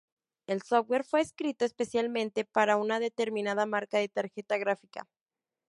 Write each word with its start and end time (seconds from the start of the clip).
El 0.47 0.63
software 0.63 1.03
fue 1.03 1.21
escrito 1.21 1.63
específicamente 1.63 2.43
para 2.43 2.75
una 2.75 2.99
determinada 2.99 3.67
marca 3.67 3.99
de 3.99 4.09
tarjeta 4.09 4.57
gráfica. 4.57 5.07